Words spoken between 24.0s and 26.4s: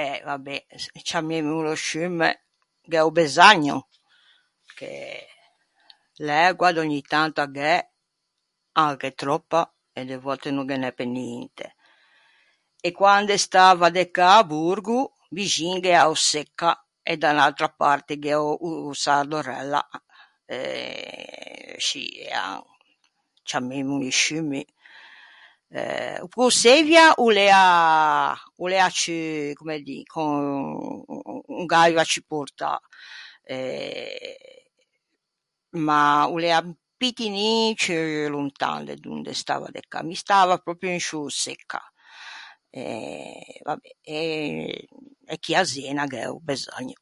sciummi. Eh, o